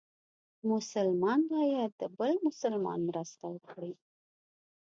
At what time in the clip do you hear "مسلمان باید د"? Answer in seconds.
0.71-2.03